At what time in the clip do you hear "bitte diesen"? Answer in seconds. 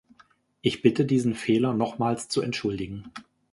0.81-1.35